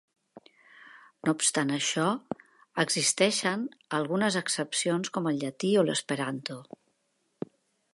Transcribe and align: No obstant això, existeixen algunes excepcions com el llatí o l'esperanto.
No 1.27 1.33
obstant 1.37 1.73
això, 1.75 2.05
existeixen 2.85 3.69
algunes 4.01 4.41
excepcions 4.45 5.17
com 5.19 5.31
el 5.33 5.41
llatí 5.45 5.75
o 5.85 5.89
l'esperanto. 5.91 6.63